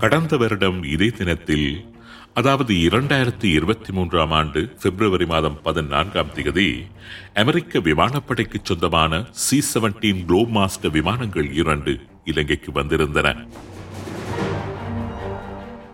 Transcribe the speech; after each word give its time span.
கடந்த 0.00 0.36
வருடம் 0.36 0.84
இதே 0.84 1.08
தினத்தில் 1.08 1.84
அதாவது 2.34 2.74
இரண்டாயிரத்தி 2.74 3.44
இருபத்தி 3.44 3.92
மூன்றாம் 3.92 4.30
ஆண்டு 4.30 4.60
பிப்ரவரி 4.82 5.26
மாதம் 5.26 5.62
பதினான்காம் 5.62 6.32
தேதி 6.32 6.84
அமெரிக்க 7.34 7.78
விமானப்படைக்கு 7.78 8.58
சொந்தமான 8.62 9.22
சி 9.30 9.62
செவன்டீன் 9.74 10.24
குளோப் 10.24 10.48
மாஸ்டர் 10.48 10.90
விமானங்கள் 10.90 11.52
இரண்டு 11.52 11.98
இலங்கைக்கு 12.24 12.72
வந்திருந்தன. 12.80 13.46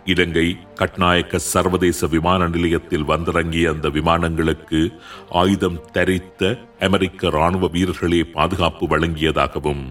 இலங்கை 0.05 0.57
கட்நாயக்க 0.75 1.37
சர்வதேச 1.37 2.07
விமான 2.07 2.49
நிலையத்தில் 2.49 3.05
வந்திறங்கிய 3.05 3.71
அந்த 3.71 3.89
விமானங்களுக்கு 3.89 4.81
ஆயுதம் 5.29 5.81
தரித்த 5.93 6.59
அமெரிக்க 6.81 7.31
ராணுவ 7.31 7.67
வீரர்களே 7.67 8.23
பாதுகாப்பு 8.23 8.87
வழங்கியதாகவும் 8.87 9.85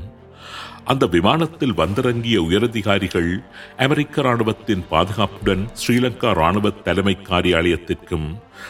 அந்த 0.86 1.05
விமானத்தில் 1.05 1.73
வந்திறங்கிய 1.73 2.41
உயரதிகாரிகள் 2.41 3.30
அமெரிக்க 3.77 4.21
ராணுவத்தின் 4.21 4.84
பாதுகாப்புடன் 4.89 5.63
ஸ்ரீலங்கா 5.73 6.31
ராணுவ 6.34 6.70
தலைமை 6.70 7.17
காரியாலயத்திற்கும் 7.30 8.27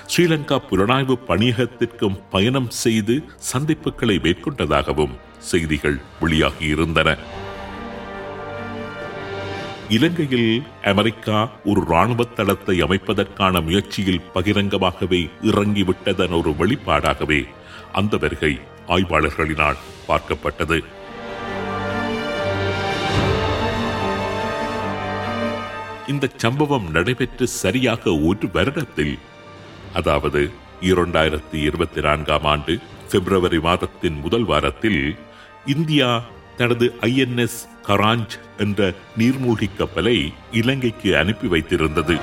ஸ்ரீலங்கா 0.07 0.57
புலனாய்வு 0.69 1.15
பணியகத்திற்கும் 1.27 2.19
பயணம் 2.29 2.69
செய்து 2.69 3.15
சந்திப்புகளை 3.53 4.17
மேற்கொண்டதாகவும் 4.19 5.15
செய்திகள் 5.39 5.99
வெளியாகியிருந்தன. 6.21 7.17
இலங்கையில் 9.89 10.63
அமெரிக்கா 10.83 11.49
ஒரு 11.65 11.81
ராணுவ 11.85 12.23
தளத்தை 12.23 12.81
அமைப்பதற்கான 12.81 13.61
முயற்சியில் 13.61 14.25
பகிரங்கமாகவே 14.33 15.29
இறங்கிவிட்டதன் 15.41 16.35
ஒரு 16.39 16.51
வெளிப்பாடாகவே 16.59 17.45
அந்த 17.91 18.17
வருகை 18.17 18.59
ஆய்வாளர்களினால் 18.87 19.83
பார்க்கப்பட்டது. 20.07 20.79
இந்த 26.07 26.29
சம்பவம் 26.37 26.91
நடைபெற்று 26.91 27.47
சரியாக 27.47 28.15
ஒரு 28.15 28.47
வருடத்தில். 28.47 29.17
அதாவது 29.93 30.51
இரண்டாயிரத்தி 30.81 31.53
இருபத்தி 31.53 32.01
நான்காம் 32.01 32.43
ஆண்டு 32.43 32.79
பிப்ரவரி 33.11 33.59
மாதத்தின் 33.59 34.19
முதல் 34.19 34.43
வாரத்தில் 34.43 35.15
இந்தியா 35.65 36.23
தனது 36.57 36.93
ஐஎன்எஸ் 37.01 37.59
கராஞ்ச் 37.87 38.35
என்ற 38.57 38.93
நீர்மூழ்கி 39.17 39.69
கப்பலை 39.77 40.33
இலங்கைக்கு 40.51 41.17
அனுப்பி 41.17 41.47
வைத்திருந்தது. 41.47 42.19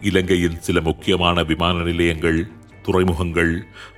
இலங்கையின் 0.00 0.60
சில 0.60 0.80
முக்கியமான 0.80 1.42
விமான 1.42 1.82
நிலையங்கள் 1.82 2.55
துறைமுகங்கள் 2.86 3.52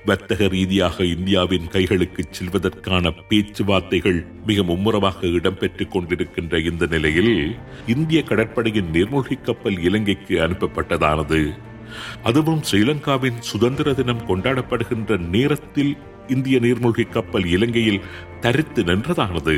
வர்த்தக 0.05 0.47
ரீதியாக 0.47 1.03
இந்தியாவின் 1.03 1.67
கைகளுக்கு 1.67 2.23
செல்வதற்கான 2.31 3.11
பேச்சுவார்த்தைகள் 3.29 4.19
மிக 4.45 4.63
மும்முரமாக 4.63 5.27
இடம்பெற்றுக் 5.27 5.91
கொண்டிருக்கின்ற 5.91 6.63
இந்த 6.71 6.85
நிலையில் 6.85 7.33
இந்திய 7.87 8.21
கடற்படையின் 8.23 8.91
நீர்மூழ்கி 8.93 9.37
கப்பல் 9.41 9.79
இலங்கைக்கு 9.81 10.35
அனுப்பப்பட்டதானது. 10.39 11.41
அதுவும் 12.23 12.63
ஸ்ரீலங்காவின் 12.71 13.39
சுதந்திர 13.39 13.93
தினம் 13.93 14.25
கொண்டாடப்படுகின்ற 14.27 15.17
நேரத்தில் 15.35 15.93
இந்திய 16.27 16.57
நீர்மூழ்கி 16.59 17.05
கப்பல் 17.09 17.45
இலங்கையில் 17.45 18.03
தரித்து 18.39 18.83
நின்றதானது. 18.83 19.55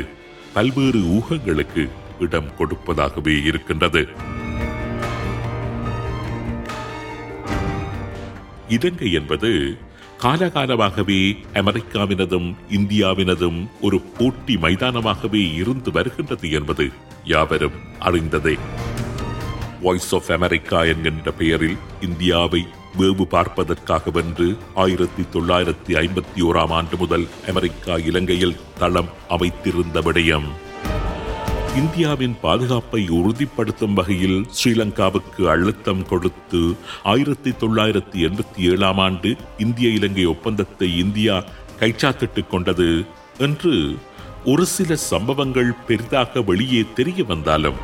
பல்வேறு 0.54 1.00
ஊகங்களுக்கு 1.16 1.84
இடம் 2.20 2.50
கொடுப்பதாகவே 2.58 3.34
இருக்கின்றது. 3.44 4.02
இலங்கை 8.72 9.12
என்பது 9.12 9.50
காலகாலமாகவே 10.22 11.20
அமெரிக்காவினதும் 11.54 12.48
இந்தியாவினதும் 12.70 13.58
ஒரு 13.80 14.00
போட்டி 14.18 14.56
மைதானமாகவே 14.56 15.42
இருந்து 15.54 15.90
வருகின்றது 15.92 16.50
என்பது 16.50 16.86
யாவரும் 17.24 17.78
அறிந்ததே. 18.00 18.54
வாய்ஸ் 19.80 20.14
ஆஃப் 20.14 20.30
அமெரிக்கா 20.30 20.82
என்கின்ற 20.84 21.30
பெயரில் 21.30 21.78
இந்தியாவை 22.00 22.62
வேவு 22.98 23.24
பார்ப்பதற்காக 23.26 24.10
வென்று 24.10 24.48
ஆயிரத்தி 24.74 25.22
தொள்ளாயிரத்தி 25.32 25.92
ஐம்பத்தி 26.02 26.40
ஓராம் 26.42 26.72
ஆண்டு 26.72 26.96
முதல் 26.96 27.26
அமெரிக்கா 27.48 27.96
இலங்கையில் 28.06 28.58
தளம் 28.78 29.10
அமைத்திருந்த 29.28 30.00
விடயம் 30.00 30.48
இந்தியாவின் 31.76 32.36
பாதுகாப்பை 32.42 33.08
உறுதிப்படுத்தும் 33.08 33.92
வகையில் 33.92 34.46
ஸ்ரீலங்காவுக்கு 34.50 35.48
அழுத்தம் 35.48 36.06
கொடுத்து 36.06 36.76
ஆயிரத்தி 37.02 37.50
தொள்ளாயிரத்தி 37.50 38.12
எண்பத்தி 38.12 38.56
ஏழாம் 38.56 38.98
ஆண்டு 38.98 39.36
இந்திய 39.58 39.88
இலங்கை 39.88 40.24
ஒப்பந்தத்தை 40.24 40.98
இந்தியா 40.98 41.44
கைச்சாத்திட்டுக் 41.80 42.46
கொண்டது. 42.46 43.04
என்று 43.38 43.98
ஒரு 44.44 44.66
சில 44.66 44.96
சம்பவங்கள் 44.96 45.72
பெரிதாக 45.86 46.42
வெளியே 46.42 46.84
தெரிய 46.94 47.24
வந்தாலும் 47.24 47.76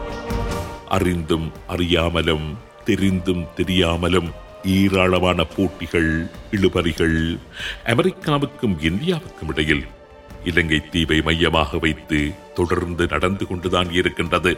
அறிந்தும் 0.89 1.53
அறியாமலும் 1.69 2.57
தெரிந்தும் 2.85 3.47
தெரியாமலும் 3.57 4.31
ஏராளமான 4.65 5.45
போட்டிகள் 5.45 6.31
இழுபறிகள் 6.51 7.39
அமெரிக்காவுக்கும் 7.85 8.77
இந்தியாவுக்கும் 8.81 9.49
இடையில் 9.49 9.87
இலங்கை 10.45 10.89
தீவை 10.91 11.23
மையமாக 11.23 11.79
வைத்து 11.79 12.35
தொடர்ந்து 12.55 13.07
நடந்து 13.07 13.47
கொண்டுதான் 13.47 13.93
இருக்கின்றது. 13.93 14.57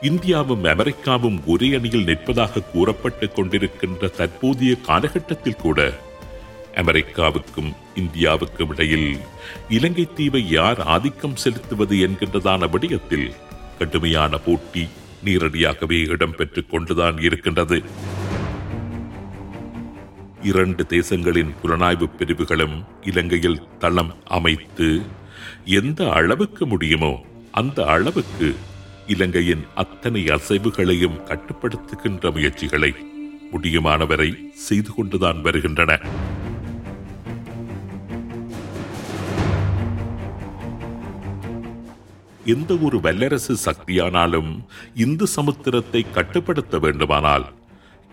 இந்தியாவும் 0.00 0.68
அமெரிக்காவும் 0.68 1.42
ஒரே 1.46 1.74
அணியில் 1.74 2.04
நிற்பதாக 2.04 2.60
கூறப்பட்டுக் 2.60 3.38
கொண்டிருக்கின்ற 3.38 4.10
தற்போதைய 4.10 4.74
காலகட்டத்தில் 4.74 5.56
கூட 5.56 5.98
அமெரிக்காவுக்கும் 6.74 7.72
இந்தியாவுக்கும் 7.96 8.68
இடையில் 8.68 9.18
இலங்கை 9.68 10.08
தீவை 10.14 10.50
யார் 10.50 10.80
ஆதிக்கம் 10.80 11.36
செலுத்துவது 11.36 11.96
என்கின்றதான 11.96 12.68
விடயத்தில் 12.68 13.32
கடுமையான 13.78 14.38
போட்டி 14.38 14.88
நேரடியாகவே 15.24 15.96
இடம்பெற்றுக் 15.96 16.70
கொண்டுதான் 16.70 17.18
இருக்கின்றது. 17.18 17.82
இரண்டு 20.44 20.86
தேசங்களின் 20.88 21.52
புலனாய்வு 21.62 22.06
பிரிவுகளும் 22.18 22.84
இலங்கையில் 23.00 23.62
தளம் 23.78 24.12
அமைத்து 24.24 25.02
எந்த 25.64 26.12
அளவுக்கு 26.12 26.66
முடியுமோ 26.66 27.20
அந்த 27.50 27.86
அளவுக்கு 27.86 28.54
இலங்கையின் 29.06 29.64
அத்தனை 29.74 30.24
அசைவுகளையும் 30.24 31.18
கட்டுப்படுத்துகின்ற 31.24 32.32
முயற்சிகளை 32.32 32.92
முடியுமானவரை 33.52 34.52
செய்து 34.54 34.94
கொண்டுதான் 34.94 35.40
வருகின்றன. 35.40 36.00
எந்த 42.44 42.76
ஒரு 42.76 43.00
வல்லரசு 43.00 43.56
சக்தியானாலும் 43.64 44.64
இந்து 44.94 45.26
சமுத்திரத்தை 45.36 46.10
கட்டுப்படுத்த 46.10 46.78
வேண்டுமானால் 46.78 47.46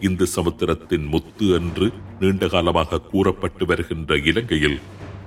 இந்து 0.02 0.28
சமுத்திரத்தின் 0.28 1.06
முத்து 1.06 1.48
என்று 1.54 1.92
நீண்ட 2.20 2.48
காலமாக 2.48 3.02
கூறப்பட்டு 3.02 3.66
வருகின்ற 3.66 4.18
இலங்கையில் 4.18 4.80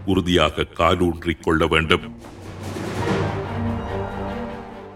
உறுதியாக 0.05 0.67
காலூன்றிக் 0.79 1.43
கொள்ள 1.43 1.67
வேண்டும். 1.67 2.17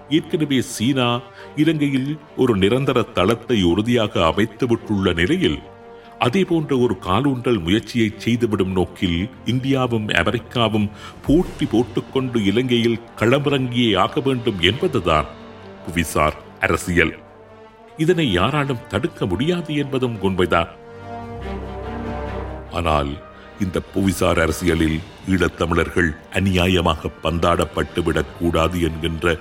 ஏற்கனவே 0.09 0.61
சீனா 0.61 1.21
இலங்கையில் 1.57 2.19
ஒரு 2.37 2.57
நிரந்தர 2.57 3.03
தளத்தை 3.03 3.63
உறுதியாக 3.63 4.21
அமைத்துவிட்டுள்ள 4.21 5.15
நிலையில் 5.15 5.59
அதே 6.19 6.45
போன்ற 6.45 6.79
ஒரு 6.79 6.95
காலூன்றல் 6.95 7.61
முயற்சியை 7.61 8.13
செய்துவிடும் 8.17 8.73
நோக்கில் 8.73 9.31
இந்தியாவும் 9.45 10.15
அமெரிக்காவும் 10.15 10.91
போட்டி 11.27 11.67
போட்டுக்கொண்டு 11.67 12.45
இலங்கையில் 12.45 13.01
களமிறங்கியே 13.17 13.97
ஆக 13.99 14.21
வேண்டும் 14.21 14.61
என்பதுதான் 14.61 15.27
புவிசார் 15.87 16.39
அரசியல். 16.61 17.27
இதனை 17.99 18.33
யாராலும் 18.33 18.87
தடுக்க 18.89 19.27
முடியாது 19.27 19.75
என்பதும் 19.75 20.21
உண்மைதான். 20.21 20.69
ஆனால் 22.73 23.25
இந்த 23.61 23.81
புவிசார் 23.95 24.41
அரசியலில் 24.41 25.01
ஈழத்தமிழர்கள் 25.29 26.11
அநியாயமாக 26.33 27.11
பந்தாடப்பட்டுவிடக் 27.23 28.37
கூடாது 28.39 28.81
என்கின்ற 28.81 29.37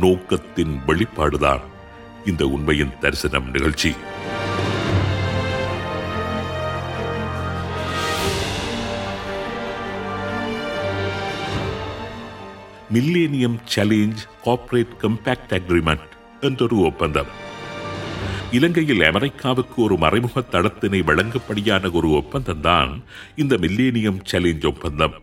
நோக்கத்தின் 0.00 0.80
வெளிப்பாடுதான் 0.86 1.60
இந்த 2.26 2.46
உண்மையின் 2.46 2.98
தரிசனம் 3.00 3.50
நிகழ்ச்சி. 3.50 3.94
Millennium 12.94 13.58
challenge 13.64 14.24
corporate 14.42 14.92
compact 15.02 15.48
agreement 15.48 16.08
என்றொரு 16.40 16.78
ஒப்பந்தம். 16.78 17.46
இலங்கையில் 18.56 19.02
அமெரிக்காவுக்கு 19.02 19.82
ஒரு 19.82 19.96
மறைமுக 19.96 20.40
தடத்தினை 20.40 21.00
வழங்கப்படியான 21.04 21.90
ஒரு 21.92 22.10
ஒப்பந்தம் 22.10 22.60
தான் 22.60 23.04
இந்த 23.36 23.56
மில்லேனியம் 23.56 24.20
சேலஞ்ச் 24.22 24.66
ஒப்பந்தம். 24.66 25.14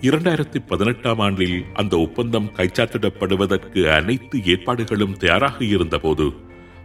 இரண்டாயிரத்தி 0.00 0.58
பதினெட்டாம் 0.66 1.18
ஆண்டில் 1.18 1.64
அந்த 1.72 1.98
ஒப்பந்தம் 1.98 2.50
கைச்சாத்திடப்படுவதற்கு 2.56 3.90
அனைத்து 3.90 4.44
ஏற்பாடுகளும் 4.44 5.16
தயாராக 5.16 5.64
இருந்தபோது 5.64 6.26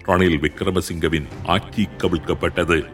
ரணில் 0.06 0.40
விக்ரமசிங்கவின் 0.46 1.28
ஆட்சி 1.46 1.88
கவிழ்க்கப்பட்டது. 1.98 2.86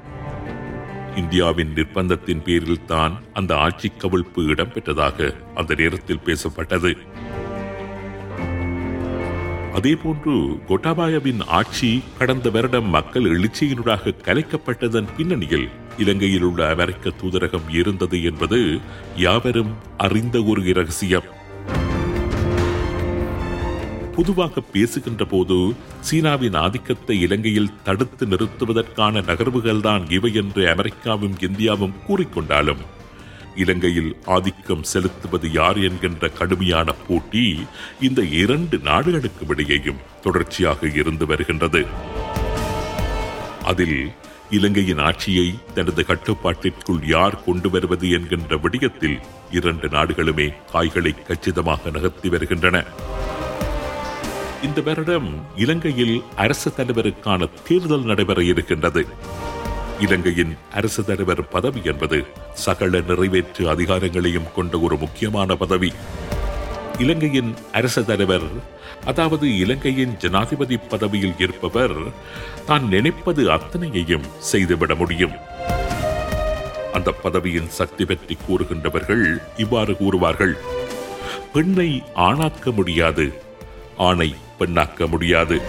இந்தியாவின் 1.16 1.74
நிர்பந்தத்தின் 1.76 2.44
பேரில் 2.44 2.86
தான் 2.86 3.22
அந்த 3.34 3.58
ஆட்சி 3.58 3.92
கவிழ்ப்பு 3.98 4.42
இடம்பெற்றதாக 4.54 5.36
அந்த 5.56 5.76
நேரத்தில் 5.76 6.26
பேசப்பட்டது. 6.26 6.94
அதேபோன்று 9.74 10.58
கோட்டாபாயவின் 10.68 11.44
ஆட்சி 11.46 12.02
கடந்த 12.18 12.50
வருடம் 12.50 12.90
மக்கள் 12.90 13.24
எழுச்சியினூடாக 13.24 14.14
கலைக்கப்பட்டதன் 14.24 15.08
பின்னணியில் 15.18 15.70
இலங்கையில் 15.98 16.42
உள்ள 16.42 16.68
அமெரிக்க 16.68 17.12
தூதரகம் 17.22 17.70
இருந்தது 17.70 18.24
என்பது 18.24 18.80
யாவரும் 19.18 19.72
அறிந்த 19.98 20.44
ஒரு 20.44 20.64
இரகசியம். 20.64 21.24
பொதுவாக 24.16 24.62
பேசுகின்ற 24.62 25.26
போது 25.26 25.74
சீனாவின் 26.00 26.54
ஆதிக்கத்தை 26.54 27.22
இலங்கையில் 27.22 27.82
தடுத்து 27.84 28.26
நிறுத்துவதற்கான 28.26 29.22
நகர்வுகள்தான் 29.22 30.12
இவை 30.12 30.34
என்று 30.34 30.70
அமெரிக்காவும் 30.70 31.36
இந்தியாவும் 31.40 31.98
கூறிக்கொண்டாலும் 32.08 32.84
இலங்கையில் 33.56 34.16
ஆதிக்கம் 34.26 34.84
செலுத்துவது 34.84 35.52
யார் 35.52 35.78
என்கின்ற 35.78 36.28
கடுமையான 36.28 36.92
போட்டி 36.92 37.60
இந்த 38.00 38.22
இரண்டு 38.22 38.78
நாடுகளுக்கு 38.78 39.46
இடையேயும் 39.46 40.02
தொடர்ச்சியாக 40.22 40.88
இருந்து 40.88 41.26
வருகின்றது. 41.26 41.86
அதில் 43.64 44.12
இலங்கையின் 44.50 44.98
ஆட்சியை 44.98 45.60
தனது 45.74 46.06
கட்டுப்பாட்டிற்குள் 46.06 47.08
யார் 47.08 47.44
கொண்டு 47.44 47.70
வருவது 47.70 48.10
என்கின்ற 48.10 48.58
விடயத்தில் 48.58 49.20
இரண்டு 49.52 49.88
நாடுகளுமே 49.88 50.54
காய்களை 50.72 51.24
கச்சிதமாக 51.28 51.90
நகர்த்தி 51.90 52.30
வருகின்றன. 52.30 52.86
இந்த 54.64 54.82
வருடம் 54.82 55.48
இலங்கையில் 55.56 56.24
அரசு 56.36 56.74
தலைவருக்கான 56.78 57.50
தேர்தல் 57.68 58.04
நடைபெற 58.04 58.44
இருக்கின்றது. 58.44 59.08
இலங்கையின் 60.04 60.54
அரசு 60.74 61.06
தலைவர் 61.06 61.50
பதவி 61.50 61.82
என்பது 61.84 62.18
சகல 62.54 63.00
நிறைவேற்று 63.00 63.64
அதிகாரங்களையும் 63.74 64.52
கொண்ட 64.56 64.80
ஒரு 64.80 64.96
முக்கியமான 64.98 65.56
பதவி. 65.56 65.92
இலங்கையின் 66.98 67.52
அரசு 67.72 68.06
தலைவர் 68.06 68.48
அதாவது 69.06 69.58
இலங்கையின் 69.58 70.18
ஜனாதிபதி 70.18 70.78
பதவியில் 70.78 71.38
இருப்பவர் 71.38 71.96
தான் 72.66 72.88
நினைப்பது 72.88 73.52
அத்தனையையும் 73.52 74.28
செய்துவிட 74.52 74.96
முடியும். 74.96 75.36
அந்த 76.94 77.12
பதவியின் 77.24 77.70
சக்தி 77.70 78.06
பற்றி 78.06 78.38
கூறுகின்றவர்கள் 78.48 79.26
இவ்வாறு 79.58 79.94
கூறுவார்கள். 79.94 80.56
பெண்ணை 81.54 82.04
ஆணாக்க 82.16 82.72
முடியாது 82.72 83.28
ஆணை 83.98 84.36
பெண்ணாக்க 84.60 85.08
முடியாது. 85.08 85.60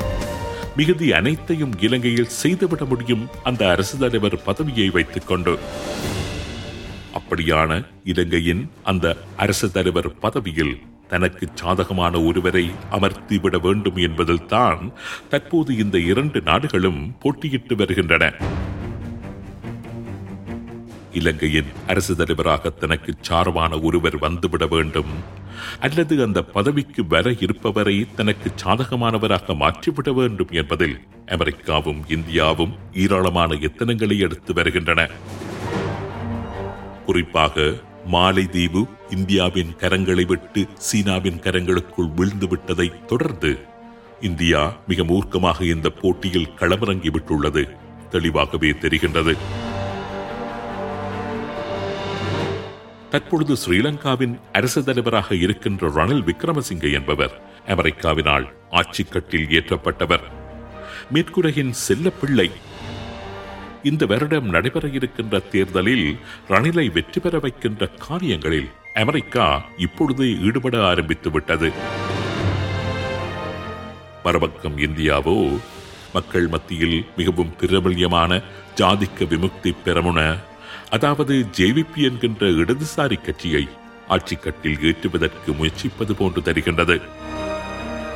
மிகுதி 0.77 1.13
அனைத்தையும் 1.13 1.75
இலங்கையில் 1.81 2.33
செய்துவிட 2.33 2.85
முடியும் 2.85 3.29
அந்த 3.43 3.71
அரசு 3.71 3.99
தலைவர் 3.99 4.43
பதவியை 4.43 4.91
வைத்துக் 4.91 5.27
கொண்டு 5.27 5.59
அப்படியான 7.15 7.85
இலங்கையின் 8.05 8.71
அந்த 8.83 9.17
அரசு 9.37 9.73
தலைவர் 9.73 10.19
பதவியில் 10.19 10.75
தனக்கு 11.09 11.49
சாதகமான 11.55 12.23
ஒருவரை 12.23 12.71
அமர்த்திவிட 12.91 13.61
வேண்டும் 13.61 13.97
என்பதில் 13.97 14.47
தான் 14.47 14.93
தற்போது 15.29 15.77
இந்த 15.77 15.99
இரண்டு 15.99 16.41
நாடுகளும் 16.41 17.17
போட்டியிட்டு 17.21 17.77
வருகின்றன. 17.77 18.25
இலங்கையின் 21.13 21.71
அரசு 21.87 22.17
தலைவராக 22.17 22.71
தனக்கு 22.71 23.13
சார்பான 23.21 23.79
ஒருவர் 23.79 24.19
வந்துவிட 24.19 24.69
வேண்டும் 24.69 25.13
அல்லது 25.81 26.23
அந்த 26.23 26.43
பதவிக்கு 26.43 27.07
வர 27.07 27.31
இருப்பவரை 27.31 28.07
தனக்கு 28.15 28.51
சாதகமானவராக 28.65 29.57
மாற்றிவிட 29.57 30.13
வேண்டும் 30.13 30.49
என்பதில் 30.51 31.01
அமெரிக்காவும் 31.27 32.05
இந்தியாவும் 32.09 32.73
ஏராளமான 32.93 33.55
எத்தனங்களை 33.55 34.19
எடுத்து 34.19 34.55
வருகின்றன. 34.55 35.11
குறிப்பாக 37.07 37.75
மாலைதீவு 38.13 38.85
இந்தியாவின் 39.11 39.73
கரங்களை 39.79 40.27
விட்டு 40.27 40.67
சீனாவின் 40.79 41.41
கரங்களுக்குள் 41.41 42.15
விழுந்து 42.15 42.49
விட்டதை 42.49 43.07
தொடர்ந்து 43.07 43.59
இந்தியா 44.21 44.77
மிக 44.89 45.03
மூர்க்கமாக 45.03 45.63
இந்த 45.63 45.91
போட்டியில் 45.91 46.53
களமிறங்கி 46.61 47.11
விட்டுள்ளது 47.11 47.69
தெளிவாகவே 48.11 48.71
தெரிகின்றது. 48.71 49.37
தற்பொழுது 53.13 53.55
ஸ்ரீலங்காவின் 53.55 54.41
அரசு 54.53 54.85
தலைவராக 54.85 55.35
இருக்கின்ற 55.35 55.89
ரணில் 55.89 56.25
விக்ரமசிங்கே 56.29 56.93
என்பவர் 56.93 57.41
அமெரிக்காவினால் 57.67 58.47
ஆட்சி 58.71 59.05
கட்டில் 59.05 59.47
ஏற்றப்பட்டவர். 59.47 60.23
மேற்குரையின் 61.11 61.73
செல்லப்பிள்ளை. 61.73 62.51
இந்த 63.83 64.07
வருடம் 64.07 64.49
நடைபெற 64.49 64.89
இருக்கின்ற 64.89 65.39
தேர்தலில் 65.39 66.19
ரணிலை 66.49 66.93
வெற்றி 66.93 67.21
பெற 67.21 67.39
வைக்கின்ற 67.39 67.87
காரியங்களில் 67.87 68.71
அமெரிக்கா 68.95 69.63
இப்பொழுது 69.77 70.43
ஈடுபட 70.43 70.85
ஆரம்பித்து 70.85 71.31
விட்டது. 71.31 71.73
மறுபக்கம் 74.25 74.79
இந்தியாவோ 74.79 75.59
மக்கள் 76.13 76.49
மத்தியில் 76.49 77.05
மிகவும் 77.17 77.57
பிரபல்யமான 77.57 78.41
ஜாதிக்க 78.75 79.25
விமுக்தி 79.25 79.73
பெறமுன 79.85 80.37
அதாவது 80.91 81.47
ஜேவிபி 81.59 81.97
என்கின்ற 81.97 82.47
இடதுசாரி 82.47 83.21
கட்சியை 83.21 83.69
ஆட்சிக்கட்டில் 84.09 84.83
ஏற்றுவதற்கு 84.83 85.53
முயற்சிப்பது 85.53 86.15
போன்று 86.15 86.41
தெரிகின்றது. 86.41 87.01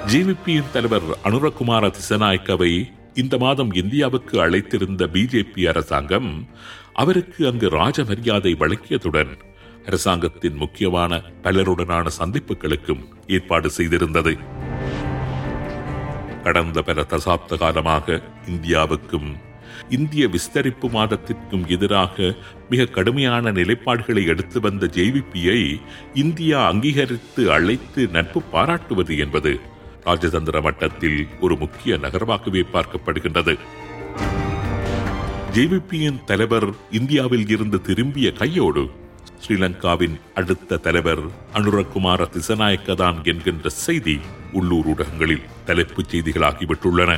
ஜேவிபியின் 0.07 0.73
தலைவர் 0.73 1.07
அனுரகுமார 1.25 1.91
திசநாயக்கவை 1.91 2.93
இந்த 3.15 3.39
மாதம் 3.39 3.73
இந்தியாவுக்கு 3.73 4.41
அழைத்திருந்த 4.41 5.07
பிஜேபி 5.07 5.69
அரசாங்கம் 5.69 6.49
அவருக்கு 6.93 7.47
அங்கு 7.47 7.69
ராஜ 7.69 8.05
மரியாதை 8.05 8.55
வழங்கியதுடன் 8.55 9.33
அரசாங்கத்தின் 9.87 10.55
முக்கியமான 10.55 11.23
பலருடனான 11.43 12.07
சந்திப்புகளுக்கும் 12.19 13.03
ஏற்பாடு 13.27 13.71
செய்திருந்தது. 13.77 14.39
கடந்த 16.45 16.83
பல 16.83 17.05
தசாப்த 17.11 17.59
காலமாக 17.59 18.23
இந்தியாவுக்கும் 18.49 19.37
இந்திய 19.89 20.29
விஸ்தரிப்பு 20.29 20.91
மாதத்திற்கும் 20.91 21.69
எதிராக 21.69 22.35
மிக 22.71 22.85
கடுமையான 22.87 23.53
நிலைப்பாடுகளை 23.53 24.27
எடுத்து 24.27 24.61
வந்த 24.61 24.87
ஜேவிபியை 24.87 25.81
இந்தியா 26.15 26.69
அங்கீகரித்து 26.69 27.51
அழைத்து 27.51 28.09
நட்பு 28.13 28.43
பாராட்டுவது 28.53 29.17
என்பது 29.17 29.59
ராஜதந்திர 30.05 30.63
மட்டத்தில் 30.63 31.27
ஒரு 31.41 31.57
முக்கிய 31.57 31.97
நகர்வாகவே 31.97 32.65
பார்க்கப்படுகின்றது. 32.73 33.57
ஜேவிபியின் 35.53 36.25
தலைவர் 36.25 36.69
இந்தியாவில் 36.91 37.49
இருந்து 37.49 37.83
திரும்பிய 37.83 38.33
கையோடு 38.33 38.85
ஸ்ரீலங்காவின் 39.41 40.17
அடுத்த 40.35 40.77
தலைவர் 40.77 41.23
அனுரகுமார 41.55 42.29
திசநாயக்கதான் 42.33 43.25
என்கின்ற 43.25 43.69
செய்தி 43.69 44.17
உள்ளூர் 44.53 44.87
ஊடகங்களில் 44.87 45.47
தலைப்புச் 45.65 46.11
செய்திகளாகிவிட்டுள்ளன 46.11 47.13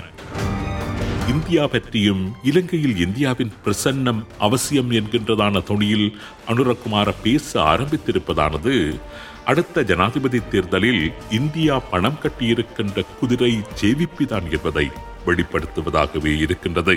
இந்தியா 1.33 1.67
பற்றியும் 1.67 2.37
இலங்கையில் 2.43 2.97
இந்தியாவின் 3.05 3.53
பிரசன்னம் 3.65 4.21
அவசியம் 4.39 4.91
என்கின்றதான 4.91 5.61
தொனியில் 5.71 6.07
அனுரகுமார 6.51 7.09
பேச 7.23 7.61
ஆரம்பித்திருப்பதானது. 7.63 8.75
அடுத்த 9.45 9.83
ஜனாதிபதி 9.83 10.41
தேர்தலில் 10.51 11.13
இந்தியா 11.31 11.79
பணம் 11.79 12.19
கட்டியிருக்கின்ற 12.23 13.05
குதிரை 13.21 13.53
ஜேவிபி 13.81 14.27
தான் 14.27 14.51
என்பதை 14.51 14.87
வெளிப்படுத்துவதாகவே 15.27 16.33
இருக்கின்றது. 16.39 16.97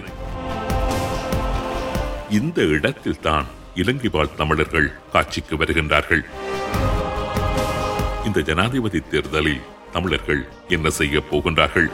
இந்த 2.29 2.61
இடத்தில் 2.63 3.21
தான் 3.21 3.45
இலங்கை 3.75 4.09
வாழ் 4.11 4.35
தமிழர்கள் 4.35 4.89
காட்சிக்கு 5.11 5.55
வருகின்றார்கள். 5.55 6.23
இந்த 8.25 8.39
ஜனாதிபதி 8.41 9.01
தேர்தலில் 9.09 9.63
தமிழர்கள் 9.91 10.47
என்ன 10.67 10.89
செய்ய 10.89 11.23
போகின்றார்கள்? 11.31 11.89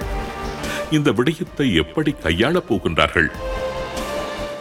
இந்த 0.91 1.11
விடயத்தை 1.11 1.73
எப்படி 1.73 2.11
கையாளப் 2.11 2.73
போகின்றார்கள்? 2.73 3.29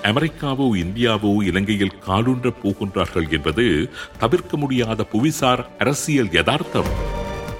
அமெரிக்காவோ 0.02 0.66
இந்தியாவோ 0.76 1.42
இலங்கையில் 1.42 1.98
காலூன்ற 2.06 2.52
போகின்றார்கள் 2.62 3.30
என்பது 3.30 3.92
தவிர்க்க 4.18 4.56
முடியாத 4.56 5.06
புவிசார் 5.12 5.66
அரசியல் 5.78 6.32
யதார்த்தம். 6.32 6.90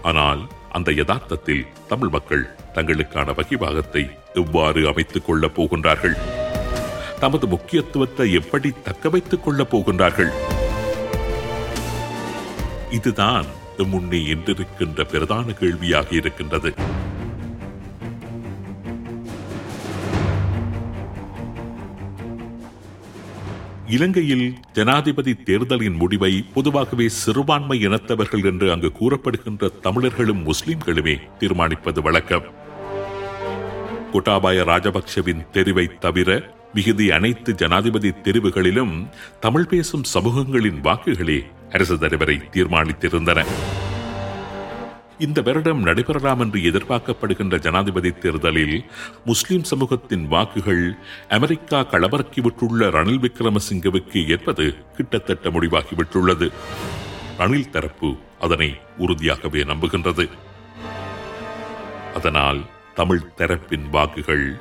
ஆனால் 0.03 0.49
அந்த 0.71 0.93
யதார்த்தத்தில் 0.93 1.67
தமிழ் 1.89 2.09
மக்கள் 2.09 2.57
தங்களுக்கான 2.75 3.33
வகிபாகத்தை 3.33 4.11
எவ்வாறு 4.35 4.89
அமைத்துக் 4.89 5.27
கொள்ளப் 5.27 5.61
போகின்றார்கள்? 5.61 6.17
தமது 7.21 7.47
முக்கியத்துவத்தை 7.47 8.33
எப்படி 8.33 8.73
தக்க 8.83 9.09
வைத்துக் 9.09 9.45
கொள்ளப் 9.45 9.77
போகின்றார்கள்? 9.77 10.33
இதுதான் 12.91 13.47
முன்னே 13.77 14.19
என்றிருக்கின்ற 14.19 15.05
பிரதான 15.05 15.53
கேள்வியாக 15.53 16.07
இருக்கின்றது. 16.11 16.75
இலங்கையில் 23.89 24.55
ஜனாதிபதி 24.73 25.35
தேர்தலின் 25.35 25.95
முடிவை 25.95 26.45
பொதுவாகவே 26.55 27.09
சிறுபான்மை 27.09 27.87
இனத்தவர்கள் 27.87 28.45
என்று 28.45 28.73
அங்கு 28.73 28.93
கூறப்படுகின்ற 28.93 29.69
தமிழர்களும் 29.69 30.47
முஸ்லிம்களுமே 30.47 31.17
தீர்மானிப்பது 31.39 32.03
வழக்கம். 32.03 32.43
கோட்டாபாய 34.13 34.65
ராஜபக்சவின் 34.65 35.47
தெரிவை 35.53 35.99
தவிர 35.99 36.55
மிகுதி 36.75 37.11
அனைத்து 37.11 37.55
ஜனாதிபதி 37.55 38.09
தெரிவுகளிலும் 38.09 39.09
தமிழ் 39.41 39.67
பேசும் 39.67 40.05
சமூகங்களின் 40.15 40.81
வாக்குகளே 40.81 41.43
அரசு 41.71 41.99
தலைவரை 41.99 42.41
தீர்மானித்திருந்தன. 42.53 43.45
இந்த 45.19 45.43
வருடம் 45.43 45.87
நடைபெறலாம் 45.87 46.41
என்று 46.41 46.61
எதிர்பார்க்கப்படுகின்ற 46.61 47.59
ஜனாதிபதி 47.59 48.11
தேர்தலில் 48.11 48.85
முஸ்லிம் 49.25 49.65
சமூகத்தின் 49.65 50.27
வாக்குகள் 50.27 50.97
அமெரிக்கா 51.29 51.81
களமிறக்கிவிட்டுள்ள 51.81 52.91
ரணில் 52.91 53.25
விக்ரமசிங்கவுக்கு 53.25 54.29
ஏற்பது 54.29 54.75
கிட்டத்தட்ட 54.97 55.51
முடிவாகிவிட்டுள்ளது. 55.51 56.53
ரணில் 57.39 57.71
தரப்பு 57.71 58.17
அதனை 58.41 58.75
உறுதியாகவே 58.99 59.63
நம்புகின்றது. 59.63 60.29
அதனால் 62.15 62.61
தமிழ் 62.95 63.31
தரப்பின் 63.37 63.91
வாக்குகள் 63.91 64.57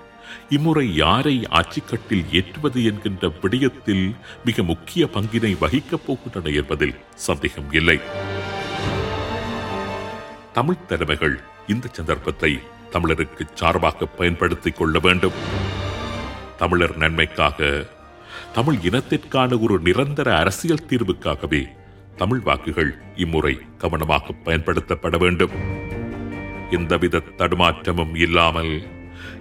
இம்முறை 0.49 0.95
யாரை 0.95 1.47
ஆட்சிக்கட்டில் 1.51 2.25
ஏற்றுவது 2.31 2.83
என்கின்ற 2.83 3.31
விடயத்தில் 3.41 4.15
மிக 4.45 4.63
முக்கிய 4.63 5.05
பங்கினை 5.05 5.57
வகிக்கப் 5.57 6.05
போகின்றன 6.07 6.55
என்பதில் 6.55 6.95
சந்தேகம் 7.13 7.71
இல்லை. 7.71 7.99
தமிழ் 10.55 10.85
தலைமைகள் 10.87 11.41
இந்த 11.67 11.87
சந்தர்ப்பத்தை 11.91 12.59
தமிழருக்கு 12.91 13.41
சார்பாக 13.53 14.05
பயன்படுத்திக் 14.05 14.75
கொள்ள 14.77 14.99
வேண்டும். 14.99 15.31
தமிழர் 16.57 16.97
நன்மைக்காக 16.97 17.85
தமிழ் 18.53 18.75
இனத்திற்கான 18.75 19.61
ஒரு 19.61 19.79
நிரந்தர 19.79 20.37
அரசியல் 20.37 20.85
தீர்வுக்காகவே 20.89 21.65
தமிழ் 22.15 22.39
வாக்குகள் 22.39 22.95
இம்முறை 23.15 23.57
கவனமாக 23.77 24.33
பயன்படுத்தப்பட 24.43 25.17
வேண்டும். 25.17 25.51
எந்தவித 26.71 27.21
தடுமாற்றமும் 27.37 28.15
இல்லாமல் 28.15 28.81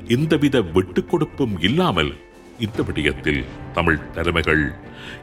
எந்தவித 0.04 0.60
விட்டுக் 0.60 1.10
கொடுப்பும் 1.10 1.60
இல்லாமல் 1.60 2.16
இந்த 2.58 2.82
விடயத்தில் 2.82 3.44
தமிழ் 3.72 4.10
தலைமைகள் 4.10 4.74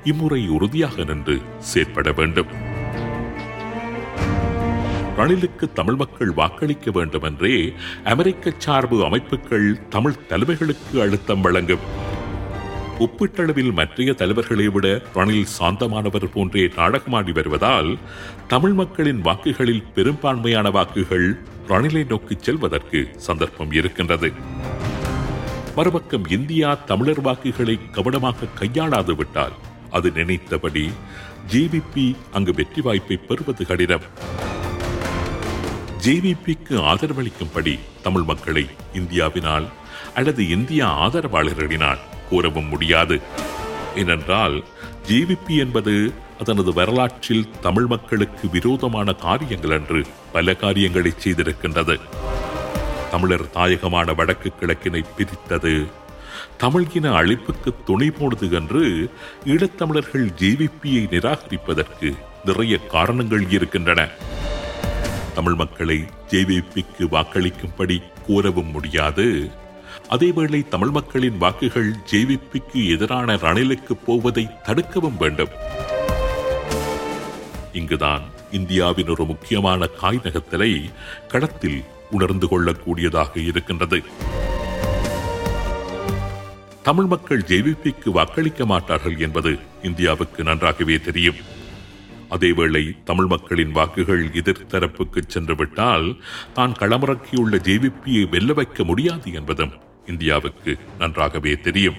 இம்முறை 0.03 0.47
உறுதியாக 0.47 1.03
நின்று 1.03 1.41
செயற்பட 1.59 2.11
வேண்டும். 2.11 2.79
ரணிலுக்கு 5.21 5.73
தமிழ் 5.73 5.95
மக்கள் 5.95 6.31
வாக்களிக்க 6.31 6.91
வேண்டும் 6.91 7.23
என்றே 7.23 7.73
அமெரிக்க 8.03 8.53
சார்பு 8.57 9.05
அமைப்புகள் 9.05 9.87
தமிழ் 9.89 10.15
தலைமைகளுக்கு 10.29 11.01
அழுத்தம் 11.01 11.41
வழங்கும். 11.41 11.83
ஒப்பீட்டளவில் 12.99 13.73
மற்றைய 13.73 14.13
தலைவர்களை 14.13 14.67
விட 14.67 15.01
ரணில் 15.15 15.51
சாந்தமானவர் 15.59 16.31
போன்றே 16.33 16.67
நாடகமாடி 16.67 17.33
வருவதால் 17.33 17.97
தமிழ் 18.47 18.71
மக்களின் 18.71 19.21
வாக்குகளில் 19.21 19.83
பெரும்பான்மையான 19.93 20.69
வாக்குகள் 20.69 21.39
ரணிலை 21.67 22.09
நோக்கி 22.09 22.37
செல்வதற்கு 22.41 23.09
சந்தர்ப்பம் 23.17 23.71
இருக்கின்றது. 23.71 24.31
மறுபக்கம் 25.75 26.25
இந்தியா 26.27 26.73
தமிழர் 26.73 27.21
வாக்குகளை 27.21 27.79
கவனமாக 27.91 28.45
கையாளாது 28.45 29.15
விட்டால் 29.15 29.53
அது 29.91 30.11
நினைத்தபடி 30.11 30.89
ஜேவிபி 31.51 32.15
அங்கு 32.31 32.53
வெற்றி 32.53 32.81
வாய்ப்பை 32.81 33.17
பெறுவது 33.17 33.65
கடினம். 33.65 34.07
ஜேவிபிக்கு 36.03 36.75
ஆதரவளிக்கும்படி 36.91 37.79
தமிழ் 38.05 38.23
மக்களை 38.23 38.63
இந்தியாவினால் 38.99 39.67
அல்லது 40.15 40.41
இந்தியா 40.47 40.87
ஆதரவாளர்களினால் 41.05 42.01
கூறவும் 42.29 42.67
முடியாது. 42.67 43.15
ஏனென்றால் 43.95 44.55
ஜேவிபி 45.09 45.55
என்பது 45.63 45.93
அதனது 46.43 46.71
வரலாற்றில் 46.73 47.49
தமிழ் 47.61 47.85
மக்களுக்கு 47.85 48.49
விரோதமான 48.49 49.13
காரியங்கள் 49.25 49.75
என்று 49.79 50.01
பல 50.31 50.53
காரியங்களை 50.53 51.11
செய்திருக்கின்றது. 51.23 51.99
தமிழர் 53.11 53.47
தாயகமான 53.57 54.15
வடக்கு 54.15 54.51
கிழக்கினை 54.59 55.03
பிரித்தது 55.17 55.75
தமிழ் 56.57 56.87
இன 56.93 57.07
அழிப்புக்கு 57.11 57.71
துணை 57.85 58.09
போனது 58.11 58.47
என்று 58.59 58.83
ஈழத்தமிழர்கள் 59.45 60.27
ஜேவிபியை 60.41 61.03
நிராகரிப்பதற்கு 61.13 62.09
நிறைய 62.45 62.75
காரணங்கள் 62.95 63.45
இருக்கின்றன. 63.49 64.01
தமிழ் 65.41 65.55
மக்களை 65.55 66.05
ஜேவிபிக்கு 66.29 66.99
வாக்களிக்கும்படி 66.99 68.03
கூறவும் 68.25 68.71
முடியாது. 68.71 69.51
அதேவேளை 70.09 70.67
தமிழ் 70.67 70.89
மக்களின் 70.89 71.37
வாக்குகள் 71.37 71.95
ஜேவிபிக்கு 72.11 72.89
எதிரான 72.89 73.35
ரணிலுக்கு 73.35 73.93
போவதை 74.05 74.47
தடுக்கவும் 74.63 75.17
வேண்டும். 75.17 75.49
இங்குதான் 77.73 78.21
இந்தியாவின் 78.51 79.07
ஒரு 79.07 79.25
முக்கியமான 79.25 79.85
காய் 79.85 80.21
நகத்தலை 80.23 80.91
களத்தில் 81.27 81.83
உணர்ந்து 82.11 82.47
கொள்ளக்கூடியதாக 82.47 83.37
இருக்கின்றது. 83.37 84.03
தமிழ் 86.83 87.05
மக்கள் 87.05 87.45
ஜேவிபிக்கு 87.47 88.09
வாக்களிக்க 88.09 88.65
மாட்டார்கள் 88.65 89.17
என்பது 89.17 89.59
இந்தியாவுக்கு 89.83 90.43
நன்றாகவே 90.43 90.99
தெரியும். 90.99 91.59
அதேவேளை 92.31 93.03
தமிழ் 93.03 93.25
மக்களின் 93.25 93.71
வாக்குகள் 93.71 94.27
எதிர்த்தரப்புக்கு 94.27 94.67
தரப்புக்கு 94.67 95.21
சென்றுவிட்டால் 95.27 96.17
தான் 96.53 96.71
களமிறக்கியுள்ள 96.79 97.57
ஜேவிபியை 97.67 98.29
வெல்ல 98.29 98.53
வைக்க 98.53 98.83
முடியாது 98.83 99.33
என்பதும் 99.33 99.71
இந்தியாவுக்கு 100.07 100.77
நன்றாகவே 100.99 101.55
தெரியும். 101.57 101.95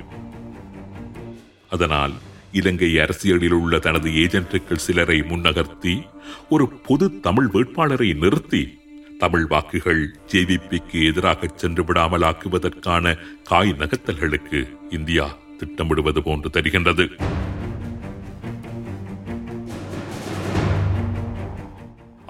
அதனால் 1.70 2.12
இலங்கை 2.52 2.98
அரசியலில் 2.98 3.52
உள்ள 3.52 3.78
தனது 3.78 4.10
ஏஜென்ட்டுகள் 4.10 4.84
சிலரை 4.86 5.22
முன்னகர்த்தி 5.22 6.02
ஒரு 6.48 6.68
பொது 6.68 7.20
தமிழ் 7.20 7.48
வேட்பாளரை 7.52 8.12
நிறுத்தி 8.12 8.80
தமிழ் 9.18 9.46
வாக்குகள் 9.46 10.16
ஜேவிபிக்கு 10.32 11.06
எதிராக 11.06 11.48
சென்று 11.56 11.82
விடாமலாக்குவதற்கான 11.82 13.18
காய் 13.44 13.74
நகர்த்தல்களுக்கு 13.78 14.76
இந்தியா 14.90 15.36
திட்டமிடுவது 15.58 16.18
போன்று 16.18 16.60
தெரிகின்றது. 16.60 17.10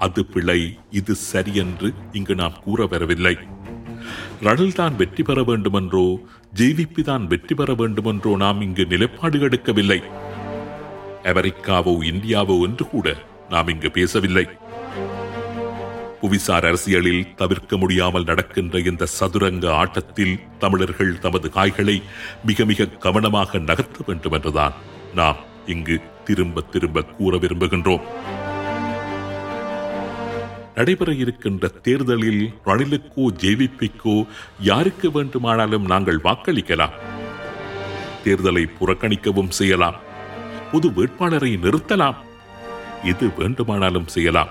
அது 0.05 0.21
பிழை 0.33 0.61
இது 0.99 1.13
சரியென்று 1.29 1.89
இங்கு 2.19 2.35
நாம் 2.41 2.55
கூற 2.65 2.85
வரவில்லை. 2.93 3.35
ரடல்தான் 4.45 4.77
தான் 4.79 4.97
வெற்றி 5.01 5.23
பெற 5.27 5.39
வேண்டுமென்றோ 5.49 6.05
ஜேவிபி 6.59 7.01
தான் 7.09 7.25
வெற்றி 7.31 7.53
பெற 7.59 7.73
வேண்டுமென்றோ 7.81 8.31
நாம் 8.43 8.59
இங்கு 8.65 8.83
நிலைப்பாடு 8.93 9.39
எடுக்கவில்லை. 9.47 9.99
அமெரிக்காவோ 11.31 11.93
இந்தியாவோ 12.11 12.55
என்று 12.67 12.85
கூட 12.93 13.15
நாம் 13.53 13.71
இங்கு 13.73 13.91
பேசவில்லை. 13.97 14.45
புவிசார் 16.21 16.65
அரசியலில் 16.69 17.23
தவிர்க்க 17.39 17.77
முடியாமல் 17.77 18.27
நடக்கின்ற 18.29 18.79
இந்த 18.89 19.07
சதுரங்க 19.17 19.65
ஆட்டத்தில் 19.81 20.35
தமிழர்கள் 20.63 21.19
தமது 21.25 21.47
காய்களை 21.57 21.97
மிக 22.49 22.65
மிக 22.71 22.91
கவனமாக 23.05 23.59
நகர்த்த 23.69 24.05
வேண்டும் 24.09 24.35
என்றுதான் 24.37 24.77
நாம் 25.19 25.41
இங்கு 25.73 25.97
திரும்ப 26.27 26.63
திரும்ப 26.73 27.07
கூற 27.17 27.37
விரும்புகின்றோம். 27.43 28.05
நடைபெற 30.75 31.13
இருக்கின்ற 31.13 31.67
தேர்தலில் 31.67 32.53
ரணிலுக்கோ 32.65 33.25
ஜேவிபிக்கோ 33.41 34.25
யாருக்கு 34.59 35.11
வேண்டுமானாலும் 35.11 35.85
நாங்கள் 35.85 36.19
வாக்களிக்கலாம். 36.23 36.95
தேர்தலை 38.25 38.65
புறக்கணிக்கவும் 38.79 39.49
செய்யலாம். 39.49 39.95
பொது 40.71 40.91
வேட்பாளரை 40.91 41.57
நிறுத்தலாம். 41.57 42.15
எது 43.03 43.29
வேண்டுமானாலும் 43.37 44.07
செய்யலாம். 44.07 44.49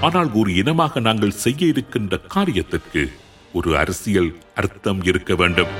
ஆனால் 0.00 0.30
ஒரு 0.32 0.54
இனமாக 0.54 1.00
நாங்கள் 1.00 1.38
செய்ய 1.44 1.66
இருக்கின்ற 1.66 2.20
காரியத்திற்கு 2.34 3.12
ஒரு 3.52 3.78
அரசியல் 3.78 4.38
அர்த்தம் 4.54 5.02
இருக்க 5.02 5.34
வேண்டும். 5.34 5.72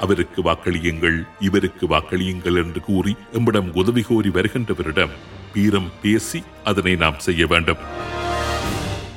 அவருக்கு 0.00 0.42
வாக்களியுங்கள் 0.42 1.26
இவருக்கு 1.40 1.86
வாக்களியுங்கள் 1.86 2.56
என்று 2.64 2.80
கூறி 2.80 3.16
எம்மிடம் 3.32 3.70
உதவி 3.74 4.02
கோரி 4.02 4.28
வருகின்றவரிடம் 4.28 5.14
பீரம் 5.52 5.90
பேசி 6.02 6.42
அதனை 6.64 6.96
நாம் 6.96 7.18
செய்ய 7.18 7.46
வேண்டும். 7.46 7.76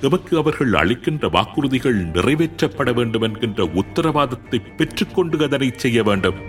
எமக்கு 0.01 0.37
அவர்கள் 0.37 0.73
அளிக்கின்ற 0.73 1.27
வாக்குறுதிகள் 1.27 1.99
நிறைவேற்றப்பட 2.05 2.93
வேண்டும் 2.93 3.21
என்கின்ற 3.21 3.69
உத்தரவாதத்தை 3.73 4.59
பெற்றுக்கொண்டு 4.77 5.43
அதனை 5.43 5.73
செய்ய 5.75 6.03
வேண்டும். 6.03 6.39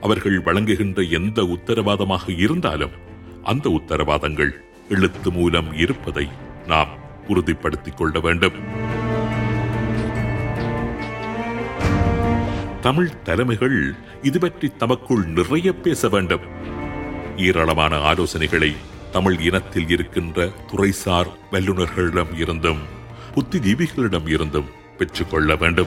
அவர்கள் 0.00 0.40
வழங்குகின்ற 0.40 1.02
எந்த 1.02 1.42
உத்தரவாதமாக 1.44 2.38
இருந்தாலும் 2.38 2.90
அந்த 3.42 3.68
உத்தரவாதங்கள் 3.68 4.52
எழுத்து 4.88 5.30
மூலம் 5.30 5.72
இருப்பதை 5.74 6.28
நாம் 6.66 6.88
உறுதிப்படுத்திக் 7.28 7.96
கொள்ள 7.96 8.20
வேண்டும். 8.20 8.56
தமிழ் 12.80 13.22
தலைமைகள் 13.22 13.94
இது 14.22 14.38
பற்றி 14.40 14.72
தமக்குள் 14.76 15.24
நிறைய 15.26 15.72
பேச 15.72 16.08
வேண்டும். 16.08 16.76
ஏராளமான 17.38 17.96
ஆலோசனைகளை 17.96 18.76
தமிழ் 19.12 19.40
இனத்தில் 19.40 19.88
இருக்கின்ற 19.88 20.50
துறைசார் 20.72 21.26
வல்லுநர்களிடம் 21.52 22.36
இருந்தும் 22.36 22.78
புத்திஜீவிகளிடம் 23.34 24.28
இருந்தும் 24.28 24.68
பெற்றுக்கொள்ள 24.98 25.54
வேண்டும். 25.56 25.86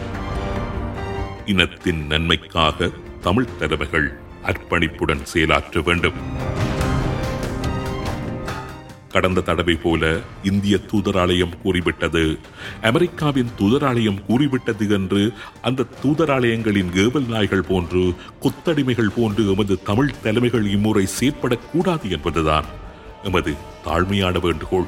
இனத்தின் 1.46 2.08
நன்மைக்காக 2.08 2.90
தமிழ் 3.22 3.48
தலைமைகள் 3.60 4.20
அர்ப்பணிப்புடன் 4.44 5.24
செயலாற்ற 5.24 5.82
வேண்டும். 5.82 6.14
கடந்த 9.12 9.42
தடவை 9.42 9.76
போல 9.76 10.20
இந்திய 10.44 10.78
தூதராலயம் 10.92 11.62
கூறிவிட்டது. 11.62 12.38
அமெரிக்காவின் 12.82 13.50
தூதராலயம் 13.60 14.26
கூறிவிட்டது 14.26 14.90
என்று 14.90 15.34
அந்த 15.62 15.86
தூதராலயங்களின் 16.04 16.96
ஏவல் 16.96 17.28
நாய்கள் 17.28 17.62
போன்று 17.62 18.14
கொத்தடிமைகள் 18.42 19.16
போன்று 19.16 19.52
எமது 19.52 19.84
தமிழ் 19.84 20.12
தலைமைகள் 20.24 20.70
இம்முறை 20.70 21.08
செயற்படக்கூடாது 21.20 22.10
என்பதுதான். 22.10 22.66
எமது 23.24 23.54
தாழ்மையான 23.86 24.40
வேண்டுகோள். 24.42 24.86